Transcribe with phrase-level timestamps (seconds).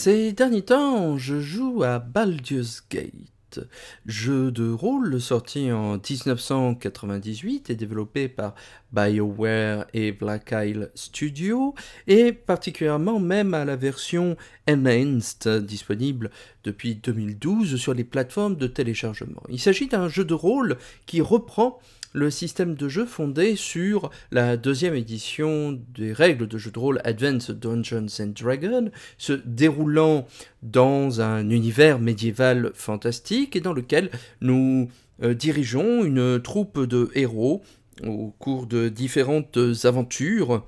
[0.00, 3.58] Ces derniers temps, je joue à Baldur's Gate,
[4.06, 8.54] jeu de rôle sorti en 1998 et développé par
[8.92, 11.74] BioWare et Black Isle Studio,
[12.06, 14.36] et particulièrement même à la version
[14.68, 16.30] Enhanced disponible
[16.62, 19.42] depuis 2012 sur les plateformes de téléchargement.
[19.48, 20.76] Il s'agit d'un jeu de rôle
[21.06, 21.80] qui reprend
[22.12, 27.00] le système de jeu fondé sur la deuxième édition des règles de jeu de rôle
[27.04, 28.06] Advanced Dungeons
[28.38, 30.26] Dragons, se déroulant
[30.62, 34.10] dans un univers médiéval fantastique et dans lequel
[34.40, 34.88] nous
[35.22, 37.62] euh, dirigeons une troupe de héros
[38.06, 40.64] au cours de différentes aventures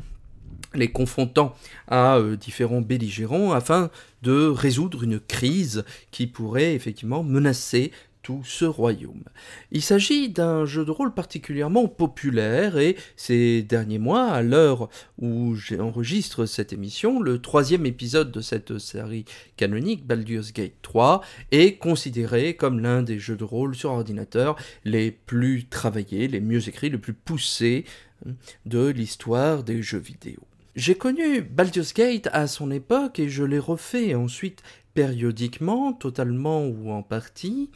[0.75, 1.55] les confrontant
[1.89, 3.91] à euh, différents belligérants afin
[4.23, 7.93] de résoudre une crise qui pourrait effectivement menacer
[8.23, 9.25] tout ce royaume.
[9.73, 15.55] Il s'agit d'un jeu de rôle particulièrement populaire et ces derniers mois, à l'heure où
[15.55, 19.25] j'enregistre cette émission, le troisième épisode de cette série
[19.57, 25.11] canonique, Baldur's Gate 3, est considéré comme l'un des jeux de rôle sur ordinateur les
[25.11, 27.85] plus travaillés, les mieux écrits, les plus poussés
[28.27, 28.33] hein,
[28.67, 30.41] de l'histoire des jeux vidéo.
[30.77, 34.63] J'ai connu Baldur's Gate à son époque et je l'ai refait ensuite
[34.95, 37.71] périodiquement, totalement ou en partie,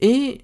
[0.00, 0.42] et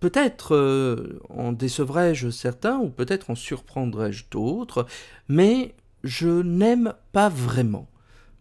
[0.00, 4.86] peut-être euh, en décevrai-je certains, ou peut-être en surprendrai-je d'autres,
[5.28, 7.88] mais je n'aime pas vraiment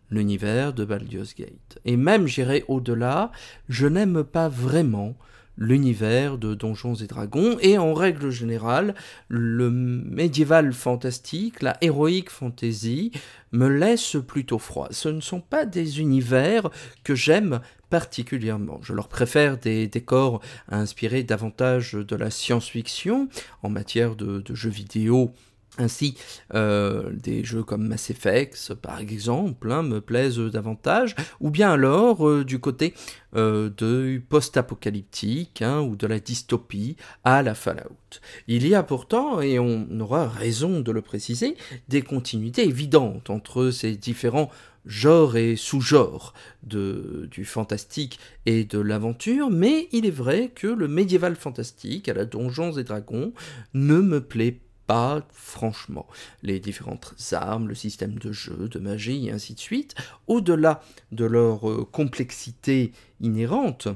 [0.10, 1.80] l'univers de Baldur's Gate.
[1.86, 3.32] Et même j'irai au-delà,
[3.70, 5.16] je n'aime pas vraiment
[5.58, 8.96] l'univers de Donjons et Dragons, et en règle générale,
[9.28, 13.12] le médiéval fantastique, la héroïque fantasy,
[13.52, 14.88] me laisse plutôt froid.
[14.92, 16.70] Ce ne sont pas des univers
[17.04, 18.80] que j'aime particulièrement.
[18.82, 23.28] Je leur préfère des décors inspirés davantage de la science-fiction
[23.62, 25.34] en matière de, jeux vidéo
[25.78, 26.16] ainsi,
[26.54, 32.28] euh, des jeux comme Mass Effect, par exemple, hein, me plaisent davantage, ou bien alors
[32.28, 32.94] euh, du côté
[33.36, 38.20] euh, de post-apocalyptique hein, ou de la dystopie à la Fallout.
[38.48, 41.56] Il y a pourtant, et on aura raison de le préciser,
[41.88, 44.50] des continuités évidentes entre ces différents
[44.86, 46.34] genre et sous-genre
[46.64, 52.26] du fantastique et de l'aventure, mais il est vrai que le médiéval fantastique à la
[52.26, 53.32] Donjons et Dragons
[53.76, 56.08] ne me plaît pas franchement.
[56.44, 59.96] Les différentes armes, le système de jeu, de magie et ainsi de suite,
[60.28, 60.82] au-delà
[61.12, 63.88] de leur euh, complexité inhérente,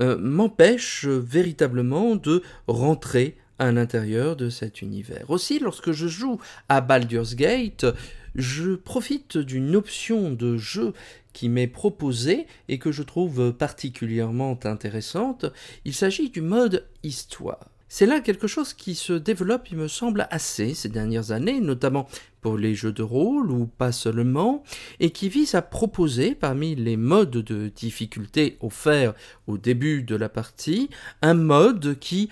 [0.00, 5.30] euh, m'empêchent véritablement de rentrer à l'intérieur de cet univers.
[5.30, 7.86] Aussi, lorsque je joue à Baldur's Gate,
[8.34, 10.92] je profite d'une option de jeu
[11.32, 15.46] qui m'est proposée et que je trouve particulièrement intéressante.
[15.84, 17.68] Il s'agit du mode histoire.
[17.96, 22.08] C'est là quelque chose qui se développe, il me semble, assez ces dernières années, notamment
[22.40, 24.64] pour les jeux de rôle ou pas seulement,
[24.98, 29.14] et qui vise à proposer parmi les modes de difficulté offerts
[29.46, 30.90] au début de la partie,
[31.22, 32.30] un mode qui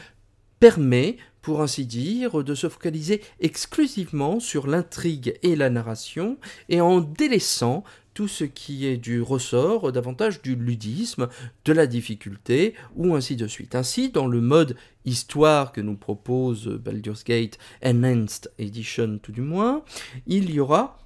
[0.59, 6.39] permet pour ainsi dire, de se focaliser exclusivement sur l'intrigue et la narration,
[6.71, 7.85] et en délaissant
[8.15, 11.29] tout ce qui est du ressort davantage du ludisme,
[11.65, 13.75] de la difficulté, ou ainsi de suite.
[13.75, 19.83] Ainsi, dans le mode histoire que nous propose Baldur's Gate Enhanced Edition tout du moins,
[20.27, 20.99] il y aura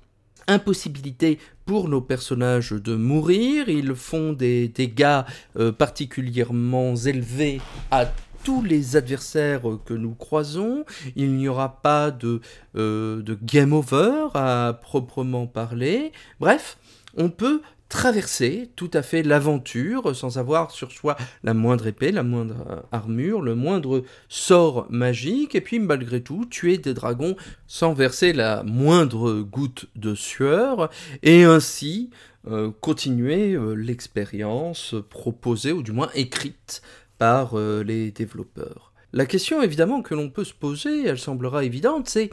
[0.48, 5.22] impossibilité pour nos personnages de mourir, ils font des dégâts
[5.58, 8.06] euh, particulièrement élevés à
[8.44, 10.84] tous les adversaires que nous croisons.
[11.16, 12.40] Il n'y aura pas de,
[12.76, 16.12] euh, de game over à proprement parler.
[16.38, 16.78] Bref,
[17.16, 22.24] on peut traverser tout à fait l'aventure sans avoir sur soi la moindre épée, la
[22.24, 27.36] moindre euh, armure, le moindre sort magique, et puis malgré tout tuer des dragons
[27.68, 30.90] sans verser la moindre goutte de sueur,
[31.22, 32.10] et ainsi
[32.48, 36.82] euh, continuer l'expérience proposée, ou du moins écrite
[37.18, 38.92] par euh, les développeurs.
[39.12, 42.30] La question évidemment que l'on peut se poser, elle semblera évidente, c'est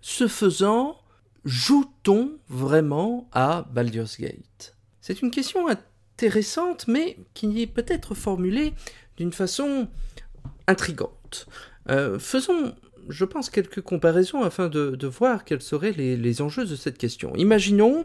[0.00, 0.98] ce faisant,
[1.46, 4.74] joue-t-on vraiment à Baldur's Gate?
[5.00, 8.74] C'est une question intéressante, mais qui est peut-être formulée
[9.16, 9.88] d'une façon
[10.66, 11.46] intrigante.
[11.88, 12.74] Euh, faisons
[13.08, 17.32] je pense, quelques comparaisons afin de, voir quels seraient les, enjeux de cette question.
[17.36, 18.04] Imaginons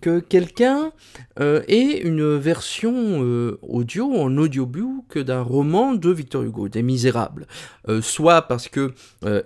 [0.00, 0.92] que quelqu'un
[1.38, 7.46] euh, ait une version euh, audio en audiobook d'un roman de Victor Hugo, des Misérables,
[7.88, 8.92] euh, soit parce que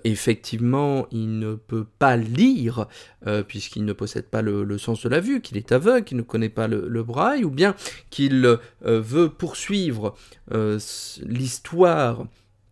[0.05, 2.87] effectivement il ne peut pas lire
[3.47, 6.49] puisqu'il ne possède pas le, sens de la vue, qu'il est aveugle, qu'il ne connaît
[6.49, 7.75] pas le braille, ou bien
[8.11, 10.15] qu'il veut poursuivre
[10.51, 12.27] l'histoire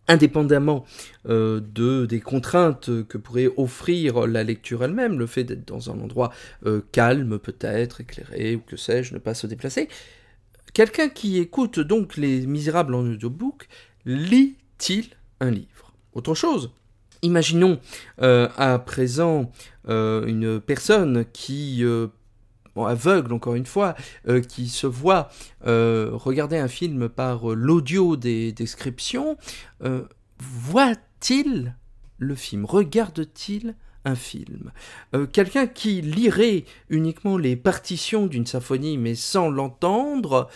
[0.07, 0.85] indépendamment
[1.27, 5.99] euh, de, des contraintes que pourrait offrir la lecture elle-même, le fait d'être dans un
[5.99, 6.31] endroit
[6.65, 9.89] euh, calme peut-être, éclairé, ou que sais-je, ne pas se déplacer,
[10.73, 13.67] quelqu'un qui écoute donc Les Misérables en audiobook,
[14.05, 15.05] lit-il
[15.39, 15.93] un livre?
[16.13, 16.71] Autre chose,
[17.21, 17.79] imaginons
[18.21, 19.51] euh, à présent
[19.89, 21.81] une personne qui
[22.85, 23.95] aveugle encore une fois,
[24.27, 25.29] euh, qui se voit
[25.65, 29.37] euh, regarder un film par euh, l'audio des descriptions,
[30.39, 31.75] voit-il
[32.17, 32.65] le film?
[32.65, 33.75] Regarde-t-il
[34.05, 34.71] un film?
[35.33, 40.47] Quelqu'un qui lirait uniquement les partitions d'une symphonie mais sans l'entendre,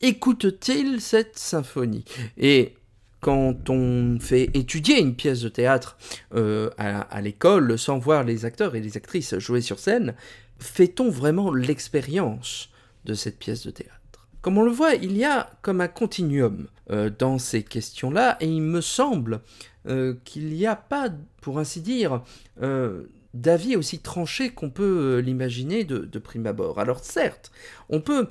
[0.00, 2.04] écoute-t-il cette symphonie?
[2.36, 2.74] Et
[3.20, 5.96] quand on fait étudier une pièce de théâtre
[6.32, 10.14] à l'école sans voir les acteurs et les actrices jouer sur scène,
[10.58, 12.70] fait-on vraiment l'expérience
[13.04, 14.28] de cette pièce de théâtre?
[14.44, 18.46] Comme on le voit, il y a comme un continuum euh, dans ces questions-là, et
[18.46, 19.40] il me semble
[19.88, 21.08] euh, qu'il n'y a pas,
[21.40, 22.22] pour ainsi dire,
[22.60, 26.78] euh, d'avis aussi tranché qu'on peut l'imaginer de, de, prime abord.
[26.78, 27.52] Alors certes,
[27.88, 28.28] on peut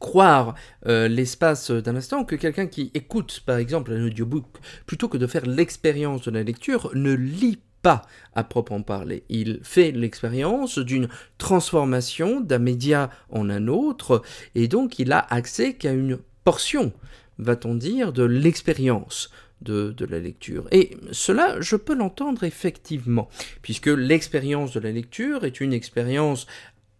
[0.00, 5.28] croire l'espace d'un instant que quelqu'un qui écoute par exemple un audiobook plutôt que de
[5.28, 8.02] faire l'expérience de la lecture ne lit pas
[8.34, 9.24] à proprement parler.
[9.28, 11.08] Il fait l'expérience d'une
[11.38, 14.22] transformation d'un média en un autre,
[14.54, 16.92] et donc il a accès qu'à une portion,
[17.38, 19.30] va-t-on dire, de l'expérience.
[19.60, 20.66] De, de, la lecture.
[20.72, 23.28] Et cela, je peux l'entendre effectivement,
[23.62, 26.48] puisque l'expérience de la lecture est une expérience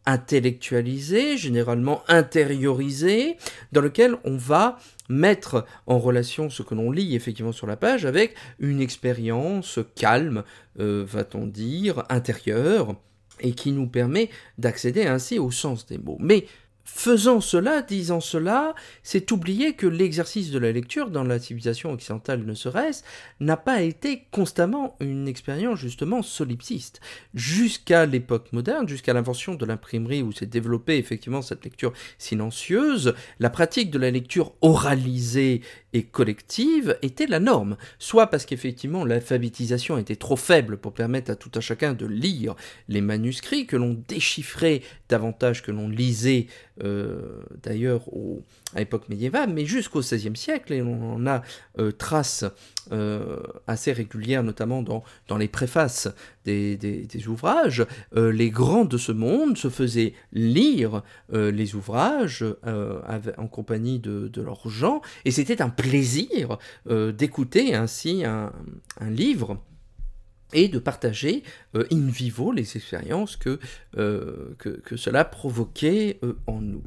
[0.07, 3.37] intellectualisé, généralement intériorisé,
[3.73, 4.79] dans lequel on va
[5.13, 10.43] mettre en relation ce que l'on lit effectivement sur la page avec une expérience calme,
[10.81, 12.97] euh, va-t-on dire, intérieure,
[13.41, 16.19] et qui nous permet d'accéder ainsi au sens des mots.
[16.85, 22.45] Faisant cela, disant cela, c'est oublier que l'exercice de la lecture, dans la civilisation occidentale
[22.45, 23.03] ne serait-ce,
[23.41, 27.01] n'a pas été constamment une expérience justement solipsiste.
[27.35, 33.51] Jusqu'à l'époque moderne, jusqu'à l'invention de l'imprimerie où s'est développée effectivement cette lecture silencieuse, la
[33.51, 40.17] pratique de la lecture oralisée et collective était la norme, soit parce qu'effectivement l'alphabétisation était
[40.17, 42.55] trop faible pour permettre à tout un chacun de lire
[42.89, 46.47] les manuscrits, que l'on déchiffrait davantage que l'on lisait
[46.83, 48.03] euh, d'ailleurs
[48.75, 51.43] à l'époque médiévale, mais jusqu'au XVIe siècle, et on en a
[51.79, 52.45] euh, trace
[52.91, 56.09] euh, assez régulière, notamment dans, dans les préfaces
[56.47, 57.87] des, des, ouvrages,
[58.17, 64.69] les grands de ce monde se faisaient lire les ouvrages en compagnie de, de, leurs
[64.69, 68.53] gens, et c'était un plaisir d'écouter ainsi un,
[69.01, 69.59] livre
[70.53, 71.43] et de partager
[71.75, 73.59] euh, in vivo les expériences que,
[73.97, 76.83] euh, que, cela provoquait euh, en nous.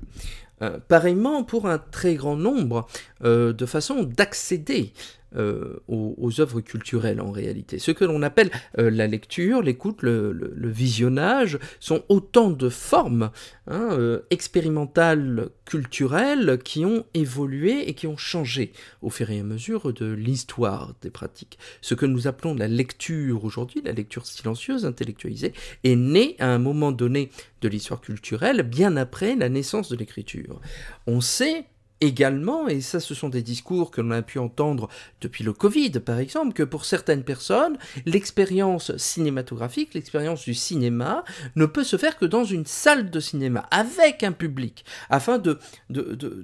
[0.88, 2.88] pareillement, pour un très grand nombre
[3.22, 4.94] de façons d'accéder
[5.38, 7.80] euh, aux, œuvres culturelles en réalité.
[7.80, 13.32] Ce que l'on appelle euh, la lecture, l'écoute, le, visionnage sont autant de formes
[13.68, 18.72] hein, euh, expérimentales, culturelles qui ont évolué et qui ont changé
[19.02, 21.58] au fur et à mesure de l'histoire des pratiques.
[21.82, 26.60] Ce que nous appelons la lecture aujourd'hui, la lecture silencieuse, intellectualisée, est née à un
[26.60, 27.30] moment donné
[27.62, 30.60] de l'histoire culturelle, bien après la naissance de l'écriture.
[31.08, 31.66] On sait
[32.02, 34.90] également, et ça ce sont des discours que l'on a pu entendre
[35.22, 41.24] depuis le Covid par exemple, que pour certaines personnes, l'expérience cinématographique, l'expérience du cinéma,
[41.56, 45.60] ne peut se faire que dans une salle de cinéma, avec un public, afin de,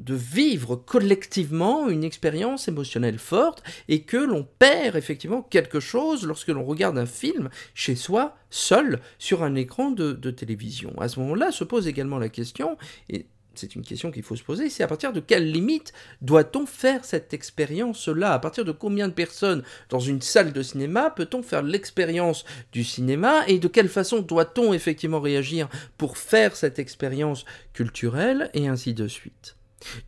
[0.08, 6.64] vivre collectivement une expérience émotionnelle forte, et que l'on perd effectivement quelque chose lorsque l'on
[6.64, 10.94] regarde un film chez soi, seul, sur un écran de, de télévision.
[11.00, 12.78] À ce moment-là se pose également la question,
[13.10, 16.66] et c'est une question qu'il faut se poser, c'est à partir de quelle limite doit-on
[16.66, 18.34] faire cette expérience-là?
[18.34, 22.84] À partir de combien de personnes dans une salle de cinéma peut-on faire l'expérience du
[22.84, 25.68] cinéma et de quelle façon doit-on effectivement réagir
[25.98, 29.58] pour faire cette expérience culturelle et ainsi de suite?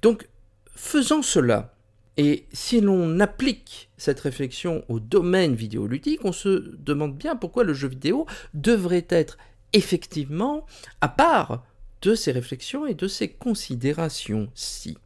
[0.01, 0.27] Donc,
[0.75, 1.75] faisant cela,
[2.15, 7.73] et si l'on applique cette réflexion au domaine vidéoludique, on se demande bien pourquoi le
[7.73, 9.37] jeu vidéo devrait être
[9.73, 10.65] effectivement
[11.01, 11.65] à part
[12.03, 14.97] de ces réflexions et de ces considérations-ci.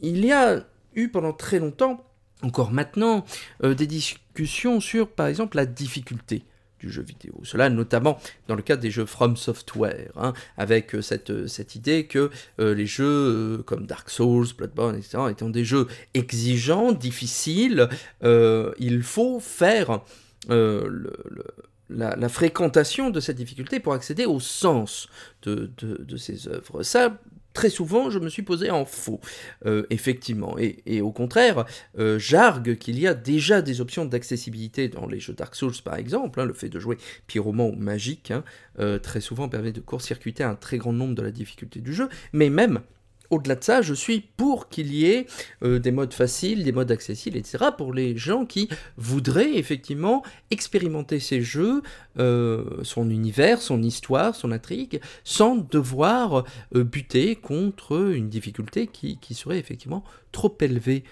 [0.00, 2.04] Il y a eu pendant très longtemps,
[2.42, 3.26] encore maintenant,
[3.62, 6.44] euh, des discussions discussion sur, par exemple, la difficulté
[6.78, 7.34] du jeu vidéo.
[7.42, 8.18] Cela notamment
[8.48, 12.30] dans le cadre des jeux From Software, hein, avec euh, cette, euh, cette idée que
[12.58, 17.88] les jeux comme Dark Souls, Bloodborne, etc., étant des jeux exigeants, difficiles,
[18.22, 20.00] il faut faire
[20.48, 21.12] le,
[21.90, 25.08] la, fréquentation de cette difficulté pour accéder au sens
[25.42, 26.82] de, de, ces œuvres.
[26.82, 27.18] Ça,
[27.52, 29.20] très souvent, je me suis posé en faux,
[29.66, 30.56] euh, effectivement.
[30.58, 31.64] Et, au contraire,
[31.98, 35.96] euh, j'argue qu'il y a déjà des options d'accessibilité dans les jeux Dark Souls, par
[35.96, 36.40] exemple.
[36.40, 38.44] Hein, le fait de jouer pyroman ou magique, hein,
[38.78, 42.08] euh, très souvent permet de court-circuiter un très grand nombre de la difficulté du jeu.
[42.32, 42.80] Mais même
[43.30, 45.26] au-delà de ça, je suis pour qu'il y ait
[45.62, 47.66] euh, des modes faciles, des modes accessibles, etc.
[47.76, 51.82] pour les gens qui voudraient effectivement expérimenter ces jeux,
[52.18, 56.44] euh, son univers, son histoire, son intrigue, sans devoir
[56.74, 61.04] euh, buter contre une difficulté qui, serait effectivement trop élevée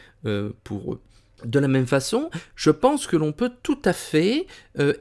[0.65, 1.01] pour eux.
[1.45, 4.47] De la même façon, je pense que l'on peut tout à fait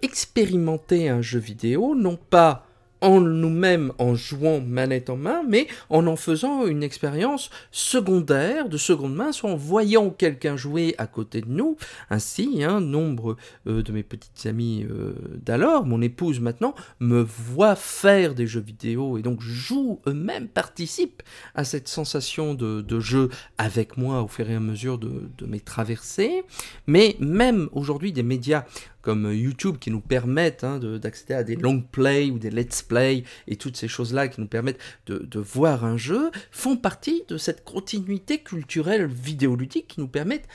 [0.04, 2.67] expérimenter un jeu vidéo, non pas
[3.02, 8.78] en nous-mêmes en jouant manette en main, mais en en faisant une expérience secondaire, de
[8.78, 11.78] seconde main, soit en voyant quelqu'un jouer à côté de nous.
[12.10, 13.38] Ainsi, un hein, nombre
[13.68, 15.14] euh, de mes petites amies euh,
[15.44, 21.24] d'alors, mon épouse maintenant, me voit faire des jeux vidéo et donc jouent eux-mêmes, participent
[21.56, 25.60] à cette sensation de, jeu avec moi au fur et à mesure de, de mes
[25.60, 26.44] traversées.
[26.88, 28.66] Mais même aujourd'hui, des médias
[29.08, 33.24] comme YouTube qui nous permettent hein, d'accéder à des long play ou des let's play
[33.48, 37.64] et toutes ces choses-là qui nous permettent de, voir un jeu font partie de cette
[37.64, 40.50] continuité culturelle vidéoludique qui nous permettent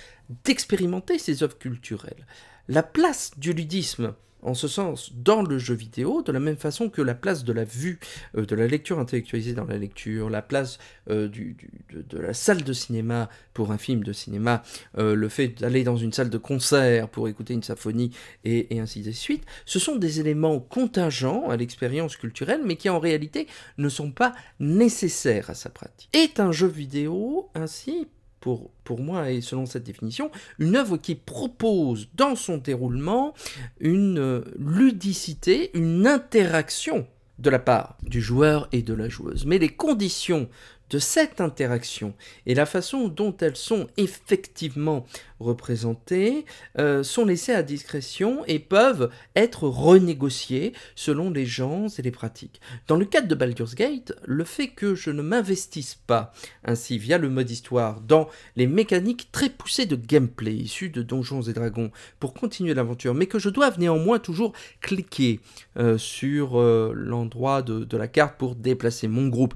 [0.44, 2.26] d'expérimenter ces œuvres culturelles.
[2.68, 6.90] La place du ludisme en ce sens dans le jeu vidéo, de la même façon
[6.90, 7.98] que la place de la vue,
[8.36, 10.78] euh, de la lecture intellectualisée dans la lecture, la place
[11.10, 14.62] euh, de, la salle de cinéma pour un film de cinéma,
[14.98, 18.10] euh, le fait d'aller dans une salle de concert pour écouter une symphonie
[18.44, 22.98] et, ainsi de suite, ce sont des éléments contingents à l'expérience culturelle, mais qui en
[22.98, 23.46] réalité
[23.78, 26.08] ne sont pas nécessaires à sa pratique.
[26.12, 28.08] Est un jeu vidéo ainsi
[28.42, 33.34] pour, moi, et selon cette définition, une œuvre qui propose dans son déroulement
[33.80, 37.06] une euh, ludicité, une interaction
[37.38, 39.46] de la part du joueur et de la joueuse.
[39.46, 40.48] Mais les conditions
[40.90, 42.12] de cette interaction
[42.44, 45.06] et la façon dont elles sont effectivement
[45.42, 46.44] représentées
[46.78, 52.60] euh, sont laissées à discrétion et peuvent être renégociées selon les gens et les pratiques.
[52.86, 56.32] Dans le cadre de Baldur's Gate, le fait que je ne m'investisse pas
[56.64, 61.42] ainsi via le mode histoire dans les mécaniques très poussées de gameplay issues de Donjons
[61.42, 65.40] et Dragons pour continuer l'aventure, mais que je doive néanmoins toujours cliquer
[65.76, 69.54] euh, sur euh, l'endroit de, de, la carte pour déplacer mon groupe,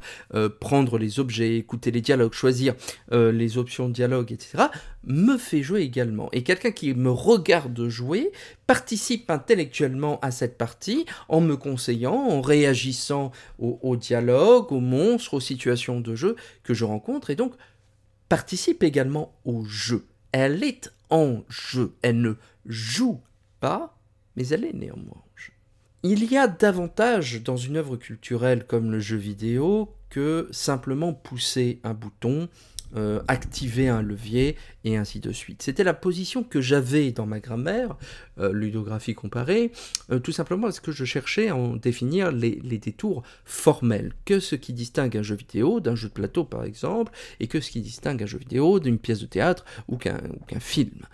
[0.60, 2.74] prendre les objets, écouter les dialogues, choisir
[3.10, 4.64] les options de dialogue, etc.,
[5.06, 6.28] me fait jouer également.
[6.32, 8.32] Et quelqu'un qui me regarde jouer
[8.66, 15.40] participe intellectuellement à cette partie en me conseillant, en réagissant au, dialogue, aux monstres, aux
[15.40, 17.54] situations de jeu que je rencontre, et donc
[18.28, 20.06] participe également au jeu.
[20.32, 22.34] Elle est en jeu, elle ne
[22.66, 23.20] joue
[23.60, 23.96] pas,
[24.36, 25.52] mais elle est néanmoins en jeu.
[26.02, 31.80] Il y a davantage dans une œuvre culturelle comme le jeu vidéo que simplement pousser
[31.84, 32.48] un bouton,
[32.94, 35.60] euh, activer un levier et ainsi de suite.
[35.60, 37.96] C'était la position que j'avais dans ma grammaire,
[38.38, 39.72] euh, ludographie comparée,
[40.10, 44.12] euh, tout simplement parce que je cherchais à en définir les, détours formels.
[44.24, 47.60] Que ce qui distingue un jeu vidéo d'un jeu de plateau par exemple, et que
[47.60, 50.20] ce qui distingue un jeu vidéo d'une pièce de théâtre ou qu'un
[50.60, 51.06] film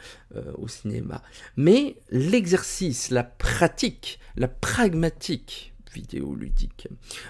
[0.57, 1.23] au cinéma.
[1.57, 6.89] Mais l'exercice, la pratique, la pragmatique vidéoludique,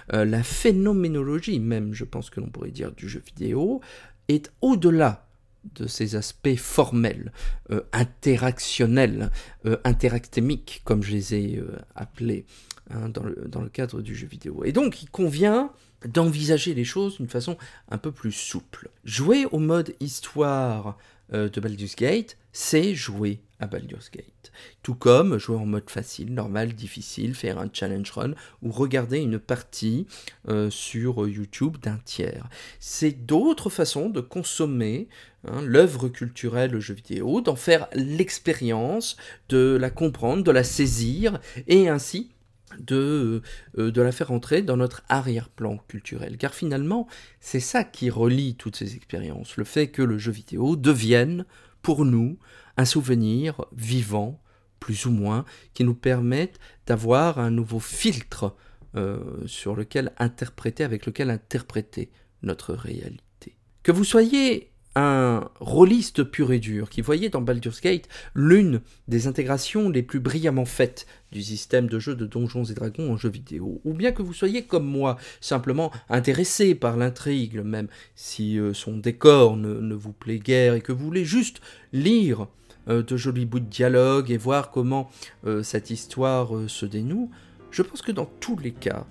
[0.09, 3.81] la phénoménologie même, je pense que l'on pourrait dire, du jeu vidéo,
[4.27, 5.27] est au-delà
[5.75, 7.31] de ces aspects formels,
[7.71, 9.31] euh, interactionnels,
[9.65, 12.45] euh, interactémiques, comme je les ai euh, appelés
[12.89, 14.63] hein, dans, le, dans, le, cadre du jeu vidéo.
[14.65, 15.71] Et donc, il convient
[16.05, 17.57] d'envisager les choses d'une façon
[17.89, 18.89] un peu plus souple.
[19.05, 20.97] Jouer au mode histoire
[21.31, 24.32] de Baldur's Gate, c'est jouer à Baldur's Gate.
[24.81, 29.39] Tout comme jouer en mode facile, normal, difficile, faire un challenge run ou regarder une
[29.39, 30.05] partie
[30.49, 32.47] euh, sur YouTube d'un tiers.
[32.79, 35.07] C'est d'autres façons de consommer
[35.47, 39.17] hein, l'œuvre culturelle, le jeu vidéo, d'en faire l'expérience,
[39.49, 42.31] de la comprendre, de la saisir et ainsi
[42.79, 43.41] de,
[43.77, 46.37] euh, de la faire entrer dans notre arrière-plan culturel.
[46.37, 47.07] Car finalement,
[47.39, 51.45] c'est ça qui relie toutes ces expériences, le fait que le jeu vidéo devienne
[51.81, 52.37] pour nous
[52.77, 54.39] un souvenir vivant,
[54.83, 58.53] plus ou moins, qui nous permette d'avoir un nouveau filtre
[58.97, 62.11] euh, sur lequel interpréter, avec lequel interpréter
[62.41, 63.55] notre réalité.
[63.81, 69.25] Que vous soyez un rôliste pur et dur qui voyait dans Baldur's Gate l'une des
[69.27, 73.29] intégrations les plus brillamment faites du système de jeu de Donjons et Dragons en jeu
[73.29, 78.73] vidéo, ou bien que vous soyez comme moi, simplement intéressé par l'intrigue, même si euh,
[78.73, 81.61] son décor ne, vous plaît guère et que vous voulez juste
[81.93, 82.47] lire
[82.87, 85.09] de jolis bouts de dialogue et voir comment
[85.45, 87.29] euh, cette histoire se dénoue,
[87.71, 89.05] je pense que dans tous les cas,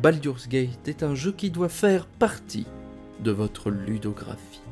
[0.00, 2.66] Baldur's Gate est un jeu qui doit faire partie
[3.22, 4.62] de votre ludographie.